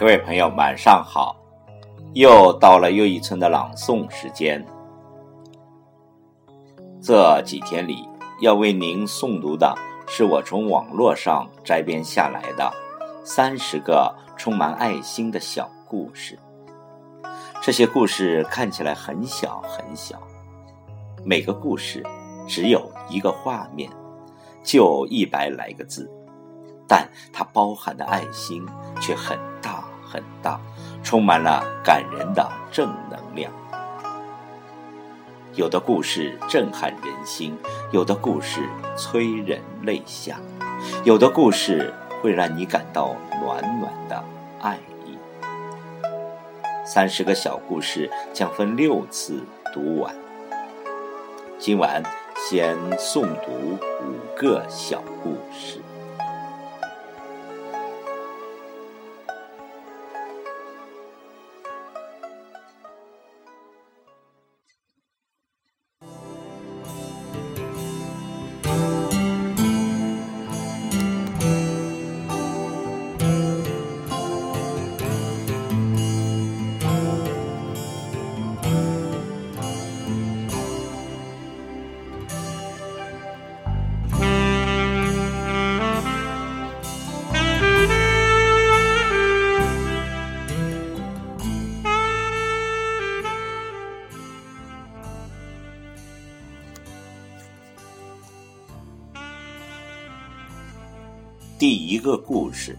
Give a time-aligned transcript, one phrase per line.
[0.00, 1.36] 各位朋友，晚上好！
[2.14, 4.66] 又到了又一村的朗诵时间。
[7.02, 8.08] 这几天里，
[8.40, 9.76] 要为您诵读的
[10.08, 12.72] 是我从网络上摘编下来的
[13.22, 16.38] 三十个充满爱心的小故事。
[17.60, 20.18] 这些故事看起来很小很小，
[21.26, 22.02] 每个故事
[22.48, 23.90] 只有一个画面，
[24.64, 26.10] 就一百来个字，
[26.88, 28.66] 但它包含的爱心
[28.98, 29.38] 却很
[30.10, 30.58] 很大，
[31.04, 33.52] 充满了感人的正能量。
[35.54, 37.56] 有的故事震撼人心，
[37.92, 40.36] 有的故事催人泪下，
[41.04, 44.24] 有的故事会让你感到暖暖的
[44.60, 45.18] 爱意。
[46.84, 50.14] 三十个小故事将分六次读完。
[51.58, 52.02] 今晚
[52.36, 55.80] 先诵读五个小故事。
[101.60, 102.74] 第一个故事：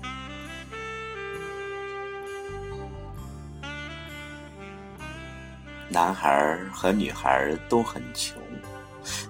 [5.87, 8.41] 男孩和女孩都很穷，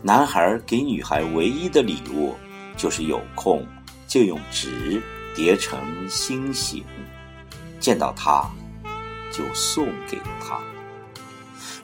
[0.02, 2.34] 男孩给女孩唯一的礼物
[2.78, 3.68] 就是有空
[4.08, 5.04] 就用纸
[5.36, 6.86] 叠成心形，
[7.78, 8.50] 见到她
[9.34, 10.58] 就送给她。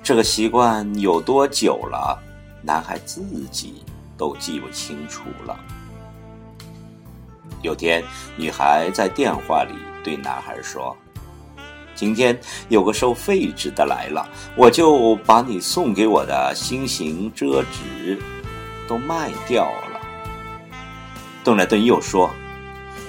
[0.01, 2.17] 这个习惯有多久了？
[2.61, 3.83] 男孩自己
[4.17, 5.59] 都记不清楚了。
[7.61, 8.03] 有天，
[8.35, 9.73] 女孩在电话里
[10.03, 10.95] 对男孩说
[11.95, 18.21] ：“今天有个收废纸的来了，我就把你送给我的心形折纸
[18.87, 19.99] 都卖掉了。”
[21.43, 22.29] 顿了顿，又说：“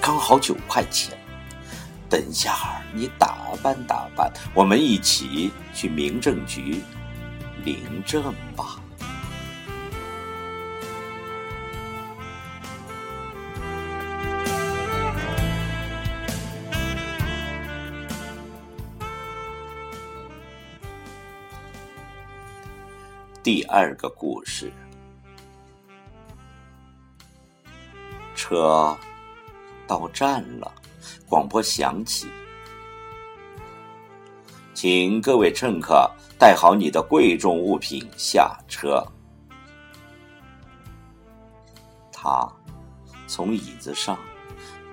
[0.01, 1.15] 刚好九块钱，
[2.09, 6.81] 等一下你打扮打扮，我们一起去民政局
[7.63, 8.23] 领证
[8.55, 8.79] 吧。”
[23.51, 24.71] 第二个故事，
[28.35, 28.95] 车
[29.87, 30.71] 到站了，
[31.27, 32.27] 广播响起，
[34.75, 36.07] 请各位乘客
[36.37, 39.03] 带好你的贵重物品下车。
[42.11, 42.47] 他
[43.25, 44.15] 从椅子上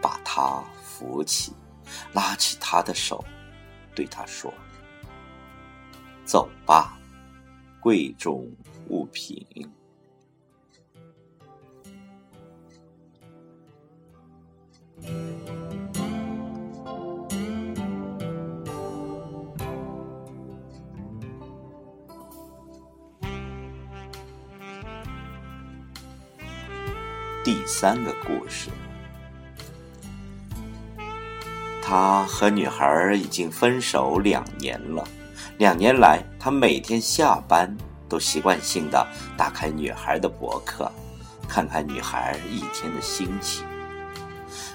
[0.01, 1.53] 把他扶起，
[2.15, 3.23] 拉起他的手，
[3.95, 4.51] 对他说
[6.25, 6.99] ：“走吧。”
[7.87, 8.51] 贵重
[8.89, 9.47] 物品。
[27.45, 28.69] 第三个故事，
[31.81, 35.07] 他和女孩已经分手两年了。
[35.59, 37.77] 两年来，他每天下班
[38.09, 39.05] 都习惯性的
[39.37, 40.89] 打开女孩的博客，
[41.49, 43.67] 看看女孩一天的心情。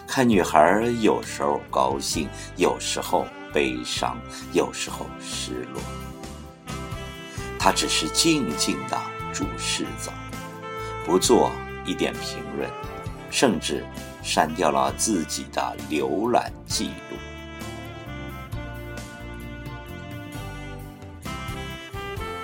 [0.05, 2.27] 看女孩有时候高兴，
[2.57, 4.17] 有时候悲伤，
[4.51, 5.81] 有时候失落。
[7.57, 8.99] 他只是静静的
[9.31, 10.11] 注视着，
[11.05, 11.53] 不做
[11.85, 12.69] 一点评论，
[13.29, 13.85] 甚至
[14.21, 17.17] 删掉了自己的浏览记录。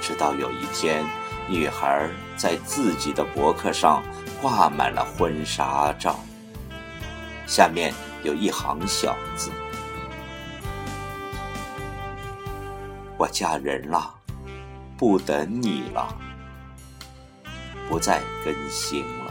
[0.08, 1.04] 直到有一天，
[1.50, 4.02] 女孩在自己的博客上
[4.42, 6.18] 挂满了婚纱照，
[7.46, 7.94] 下面
[8.24, 9.52] 有一行小字
[13.20, 14.16] ：“我嫁人了，
[14.96, 16.08] 不等你了，
[17.90, 19.27] 不再更新了。”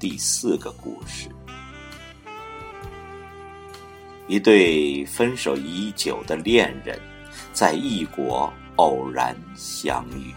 [0.00, 1.28] 第四个故事：
[4.28, 6.98] 一对分手已久的恋人，
[7.52, 10.34] 在异国偶然相遇。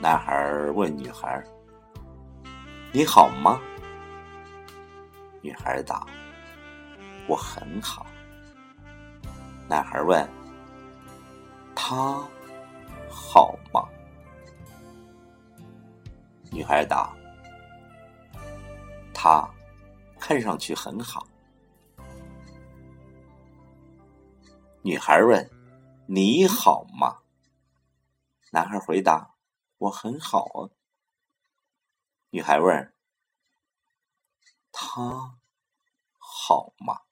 [0.00, 1.42] 男孩问女孩
[2.94, 3.60] ：“你好吗？”
[5.42, 6.06] 女孩答
[7.26, 8.06] ：“我很好。”
[9.68, 10.24] 男孩问
[11.74, 12.22] ：“他
[13.10, 13.82] 好吗？”
[16.58, 17.16] 女孩答
[19.14, 19.48] ：“他
[20.18, 21.24] 看上去很好。”
[24.82, 25.48] 女孩问
[26.10, 27.18] ：“你好吗？”
[28.50, 29.36] 男孩回答
[29.78, 30.66] ：“我很好啊。”
[32.30, 32.92] 女孩问
[34.72, 35.38] ：“他
[36.18, 37.02] 好吗？”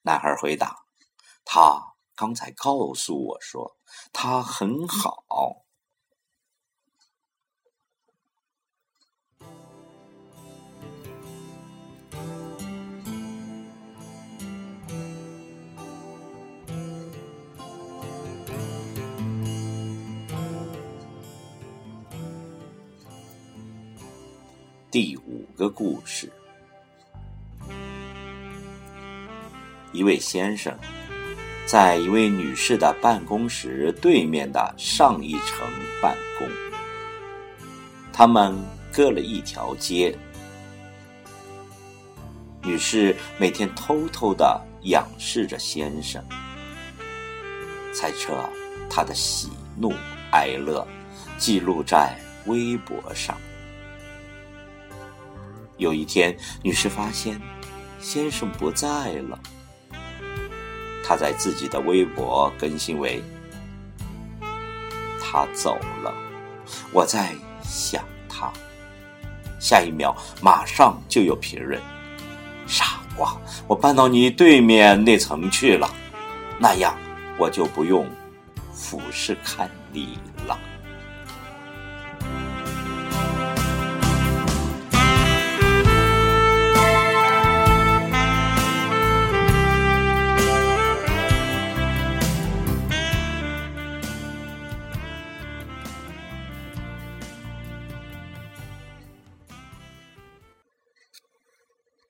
[0.00, 0.86] 男孩回答
[1.44, 3.76] ：“他刚才告诉我说
[4.14, 5.26] 他很好。”
[24.92, 26.30] 第五个故事。
[29.90, 30.78] 一位先生
[31.64, 35.66] 在一位女士的办公室对面的上一层
[36.02, 36.46] 办公，
[38.12, 38.54] 他们
[38.92, 40.14] 隔了一条街。
[42.62, 46.22] 女士每天偷偷的仰视着先生，
[47.94, 48.46] 猜测
[48.90, 49.94] 他的喜怒
[50.32, 50.86] 哀乐，
[51.38, 53.34] 记录在微博上。
[55.76, 57.40] 有一天，女士发现
[58.00, 59.38] 先生不在了。
[61.04, 63.22] 她在自己的微博更新为
[65.20, 66.14] ：“他走了，
[66.92, 68.52] 我在想他。”
[69.58, 71.80] 下一秒，马上就有评论
[72.66, 73.36] ：“傻瓜，
[73.66, 75.92] 我搬到你对面那层去了，
[76.58, 76.96] 那样
[77.38, 78.08] 我就不用
[78.72, 80.18] 俯视看你。”